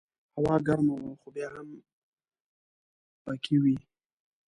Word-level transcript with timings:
هوا 0.37 0.55
ګرمه 0.67 0.95
وه 1.01 1.13
خو 1.19 1.27
بیا 1.35 1.47
هم 1.55 1.67
پکې 3.25 3.55
وې. 3.63 3.75